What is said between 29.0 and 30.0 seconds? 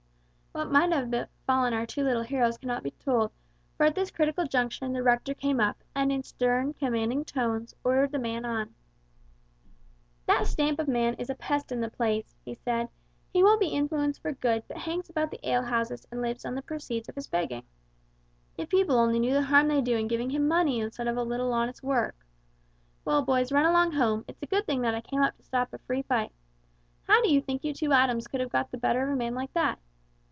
of a man like that?